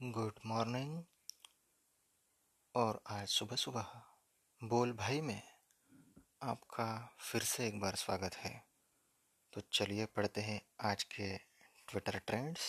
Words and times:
Good 0.00 0.32
morning. 0.46 1.02
और 2.74 3.00
आज 3.10 3.28
सुबह 3.28 3.56
सुबह 3.56 3.86
बोल 4.60 4.92
भाई 4.92 5.20
में 5.20 5.42
आपका 6.42 7.16
फिर 7.20 7.42
से 7.42 7.66
एक 7.66 7.80
बार 7.80 7.94
स्वागत 7.94 8.34
है। 8.34 8.52
तो 9.52 9.60
चलिए 9.72 10.06
पढ़ते 10.06 10.40
हैं 10.40 10.60
आज 10.80 11.02
के 11.04 11.36
Twitter 11.36 12.18
trends 12.18 12.68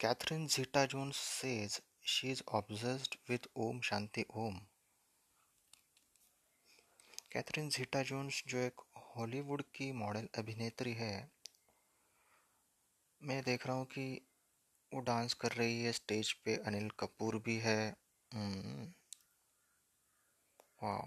Catherine 0.00 0.46
Zeta 0.46 0.84
Jones 0.86 1.16
says 1.16 1.80
she 2.06 2.30
is 2.30 2.42
obsessed 2.52 3.16
with 3.30 3.48
Om 3.56 3.80
Shanti 3.80 4.24
Om 4.36 4.60
Catherine 7.32 7.68
Zeta 7.68 8.02
Jones 8.02 8.42
जो 8.46 8.58
एक 8.58 8.88
हॉलीवुड 8.96 9.62
की 9.74 9.92
मॉडल 9.92 10.28
अभिनेत्री 10.38 10.92
है 10.94 11.14
मैं 13.22 13.40
देख 13.42 13.66
रहा 13.66 13.76
हूँ 13.76 13.84
कि 13.86 14.04
वो 14.92 15.00
डांस 15.02 15.34
कर 15.36 15.52
रही 15.52 15.82
है 15.84 15.92
स्टेज 15.92 16.32
पे 16.44 16.56
अनिल 16.66 16.90
कपूर 17.00 17.38
भी 17.46 17.58
है। 17.60 17.78
हम्म, 18.30 18.92
वाह 20.82 21.06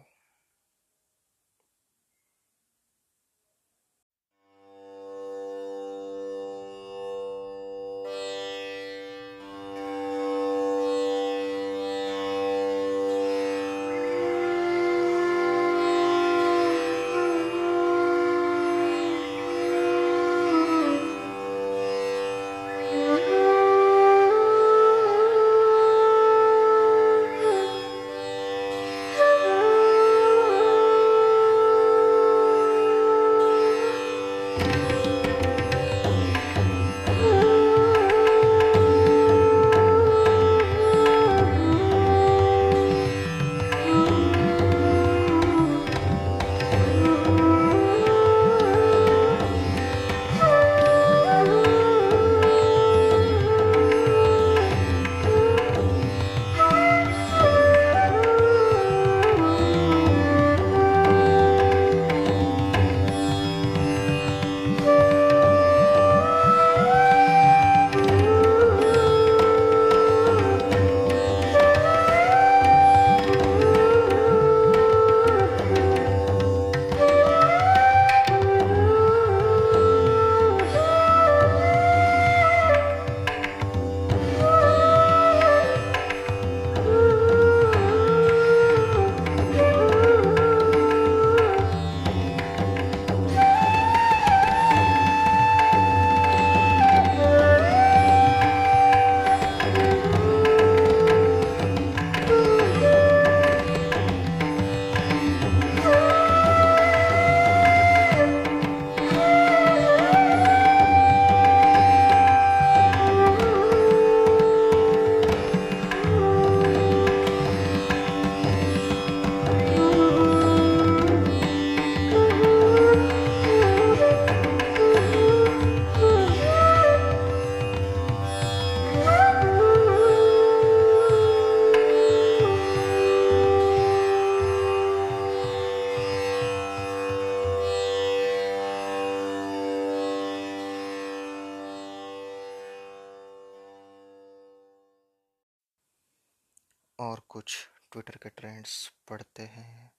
और 147.06 147.22
कुछ 147.30 147.58
ट्विटर 147.92 148.18
के 148.24 148.30
ट्रेंड्स 148.30 148.92
पढ़ते 149.10 149.44
हैं। 149.44 149.92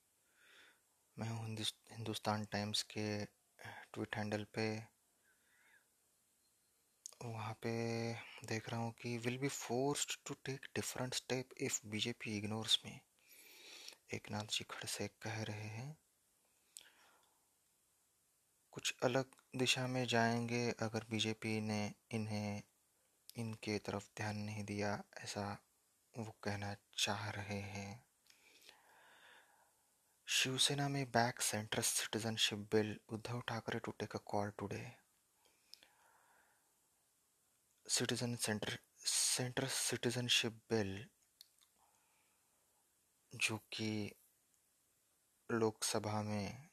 मैं 1.16 1.28
हूँ 1.28 1.46
हिंदुस्तान 1.92 2.44
टाइम्स 2.44 2.82
के 2.82 3.24
ट्वीट 3.24 4.16
हैंडल 4.16 4.44
पे। 4.54 4.66
वहाँ 7.24 7.52
पे 7.62 7.70
देख 8.46 8.68
रहा 8.68 8.80
हूँ 8.80 8.92
कि 8.92 9.16
will 9.18 9.38
be 9.38 9.48
forced 9.48 10.16
to 10.26 10.34
take 10.44 10.66
different 10.74 11.14
step 11.14 11.48
if 11.60 11.80
BJP 11.86 12.36
ignores 12.38 12.78
me 12.84 13.00
Eknath 14.30 14.44
ji 14.50 14.64
Khadse 14.70 15.08
कह 15.22 15.42
रहे 15.42 15.68
हैं। 15.68 15.96
कुछ 18.72 18.94
अलग 19.02 19.24
दिशा 19.56 19.86
में 19.86 20.04
जाएँगे 20.06 20.70
अगर 20.80 21.06
बीजेपी 21.10 21.60
ने 21.60 21.80
इन्हें, 22.10 22.62
इनके 23.36 23.78
तरफ़ 23.78 24.08
ध्यान 24.16 24.36
नहीं 24.36 24.64
दिया 24.64 25.02
ऐसा 25.22 25.46
वो 26.16 26.34
कहना 26.44 26.74
चाह 26.98 27.28
रहे 27.30 27.60
हैं। 27.60 28.04
शिवसेना 30.28 30.88
में 30.88 31.04
back 31.10 31.40
centre 31.40 31.82
citizenship 31.82 32.58
bill 32.72 32.96
Uddhav 33.08 33.40
Thackeray 33.40 33.78
to 33.78 33.92
take 33.92 34.16
a 34.16 34.18
call 34.26 34.50
today 34.58 34.84
citizen 37.86 38.34
centre 38.36 38.78
centre 39.06 39.66
citizenship 39.72 40.52
bill 40.70 41.04
जो 43.32 43.56
कि 43.72 43.90
लोकसभा 45.50 46.22
में 46.22 46.68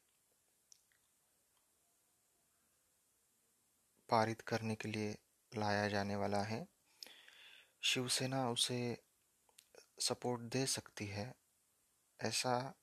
पारित 4.10 4.42
करने 4.42 4.75
के 4.75 4.90
लिए 4.90 5.18
लाया 5.52 5.88
जाने 5.88 6.16
वाला 6.16 6.42
है। 6.44 6.66
शिवसेना 7.84 8.50
उसे 8.50 8.80
सपोर्ट 9.98 10.42
दे 10.42 10.66
सकती 10.66 11.06
है, 11.08 11.34
ऐसा 12.20 12.74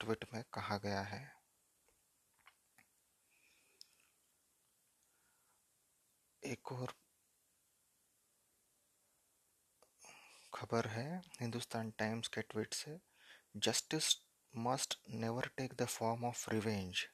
ट्वीट 0.00 0.24
में 0.34 0.42
कहा 0.54 0.76
गया 0.78 1.00
है। 1.00 1.20
एक 6.42 6.72
और 6.72 6.94
खबर 10.54 10.86
है, 10.86 11.20
हिंदुस्तान 11.40 11.90
टाइम्स 11.90 12.28
के 12.28 12.42
ट्वीट 12.42 12.74
से, 12.74 12.98
justice 13.56 14.14
must 14.54 14.98
never 15.10 15.50
take 15.56 15.74
the 15.74 15.84
form 15.86 16.24
of 16.24 16.50
revenge 16.50 17.06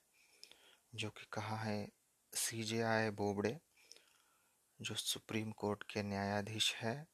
जो 0.95 1.11
कि 1.11 1.27
कहा 1.33 1.57
है 1.57 1.89
सी 2.33 2.63
जे 2.63 2.81
आई 2.83 3.11
बोबड़े, 3.11 3.59
जो 4.81 4.95
सुप्रीम 4.95 5.53
कोर्ट 5.53 5.83
के 5.83 6.03
न्यायाधीश 6.03 6.75
है। 6.75 7.14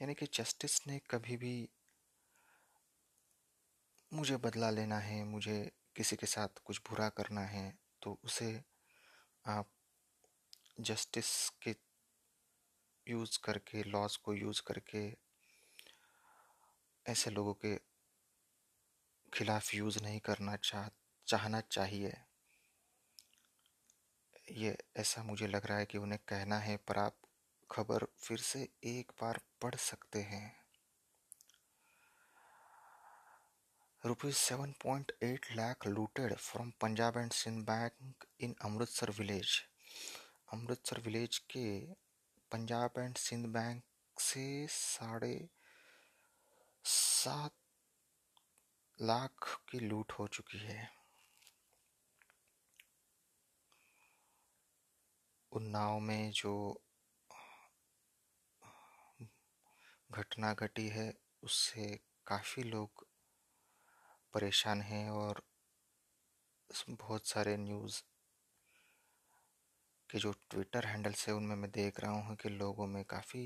यानी 0.00 0.14
कि 0.14 0.26
जस्टिस 0.34 0.80
ने 0.86 0.98
कभी 1.10 1.36
भी 1.36 1.68
मुझे 4.12 4.36
बदला 4.36 4.70
लेना 4.70 4.98
है, 4.98 5.22
मुझे 5.24 5.70
किसी 5.96 6.16
के 6.16 6.26
साथ 6.26 6.62
कुछ 6.64 6.80
बुरा 6.90 7.08
करना 7.08 7.40
है 7.40 7.72
तो 8.02 8.18
उसे 8.24 8.50
आप 9.44 9.70
जस्टिस 10.80 11.28
के 11.62 11.74
यूज़ 13.06 13.38
करके 13.44 13.82
लॉज 13.82 14.16
को 14.16 14.34
यूज़ 14.34 14.62
करके 14.66 15.02
ऐसे 17.06 17.30
लोगों 17.30 17.54
के 17.54 17.76
खिलाफ 19.32 19.74
यूज़ 19.74 20.02
नहीं 20.02 20.20
करना 20.20 20.56
चाह, 20.56 20.88
चाहना 21.26 21.60
चाहिए। 21.60 22.12
ये 24.52 24.76
ऐसा 24.96 25.22
मुझे 25.22 25.46
लग 25.46 25.66
रहा 25.66 25.78
है 25.78 25.86
कि 25.86 25.98
उन्हें 25.98 26.18
कहना 26.28 26.58
है, 26.58 26.76
पर 26.78 26.98
आप 26.98 27.17
खबर 27.70 28.06
फिर 28.18 28.38
से 28.38 28.68
एक 28.84 29.12
बार 29.22 29.40
पढ़ 29.62 29.74
सकते 29.74 30.22
हैं। 30.22 30.46
Rupees 34.04 34.36
seven 34.36 34.72
point 34.82 35.12
eight 35.22 35.46
lakh 35.52 35.86
looted 35.86 36.34
from 36.34 36.70
Punjab 36.80 37.16
and 37.16 37.32
Sind 37.32 37.64
bank 37.66 38.24
in 38.40 38.54
Amritsar 38.64 39.10
village. 39.10 39.60
Amritsar 40.52 41.00
village 41.00 41.38
के 41.38 41.68
पंजाब 42.52 42.98
एंड 42.98 43.16
सिंध 43.16 43.46
बैंक 43.46 43.82
से 44.16 44.66
साढ़े 44.70 45.48
सात 46.84 47.54
लाख 48.98 49.48
की 49.68 49.80
लूट 49.80 50.12
हो 50.12 50.26
चुकी 50.26 50.58
है। 50.58 50.90
उन्नाव 55.52 55.98
में 56.00 56.30
जो 56.30 56.54
घटना 60.18 60.52
घटी 60.54 60.86
है, 60.88 61.12
उससे 61.42 61.84
काफ़ी 62.26 62.62
लोग 62.62 63.06
परेशान 64.34 64.80
हैं 64.82 65.08
और 65.10 65.42
बहुत 66.90 67.26
सारे 67.26 67.56
न्यूज़ 67.56 68.02
के 70.10 70.18
जो 70.18 70.32
ट्विटर 70.50 70.86
हैंडल्स 70.86 71.26
है, 71.28 71.34
उनमें 71.34 71.56
मैं 71.56 71.70
देख 71.70 72.00
रहा 72.00 72.12
हूँ 72.20 72.36
कि 72.36 72.48
लोगों 72.48 72.86
में 72.86 73.04
काफ़ी 73.04 73.44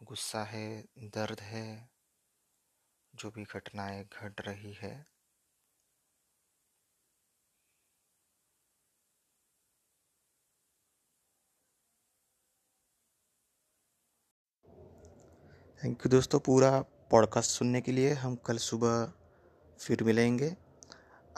गुस्सा 0.00 0.42
है, 0.44 0.84
दर्द 0.98 1.40
है, 1.40 1.90
जो 3.14 3.30
भी 3.30 3.44
घटनाएँ 3.44 4.04
घट 4.04 4.40
रही 4.40 4.72
है। 4.72 4.94
थैंक 15.84 15.98
यू 16.06 16.10
दोस्तों 16.10 16.38
पूरा 16.38 16.84
पॉडकास्ट 17.10 17.50
सुनने 17.50 17.80
के 17.80 17.92
लिए 17.92 18.12
हम 18.12 18.34
कल 18.34 18.56
सुबह 18.56 19.12
फिर 19.80 20.02
मिलेंगे। 20.02 20.56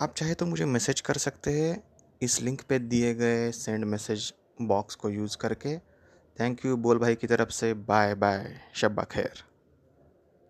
आप 0.00 0.14
चाहे 0.14 0.35
तो 0.35 0.46
मुझे 0.46 0.64
मैसेज 0.64 1.00
कर 1.00 1.14
सकते 1.14 1.61
हैं। 1.61 1.85
इस 2.23 2.41
लिंक 2.41 2.62
पे 2.62 2.79
दिए 2.79 3.14
गए 3.14 3.52
सेंड 3.52 3.85
मैसेज 3.85 4.35
बॉक्स 4.62 4.94
को 4.94 5.11
यूज़ 5.11 5.37
करके। 5.37 5.79
थैंक 6.41 6.64
यू 6.67 6.76
बोल 6.76 6.99
भाई 6.99 7.14
की 7.14 7.26
तरफ़ 7.26 7.49
से। 7.49 7.75
बाय 7.75 8.14
बाय 8.14 8.61
शब्बा 8.75 9.02
खैर। 9.02 9.32